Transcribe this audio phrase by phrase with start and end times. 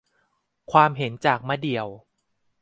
[0.71, 1.87] ความเห็นจากมะเดี่ยว